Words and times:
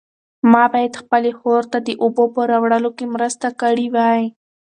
ما 0.51 0.63
باید 0.73 0.93
خپلې 1.01 1.31
خور 1.39 1.63
ته 1.71 1.77
د 1.87 1.89
اوبو 2.03 2.23
په 2.35 2.41
راوړلو 2.51 2.89
کې 2.97 3.05
مرسته 3.15 3.47
کړې 3.61 3.87
وای. 3.95 4.23